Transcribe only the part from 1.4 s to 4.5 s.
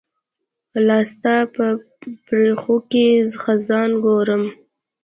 په پرښوکې خزان ګورم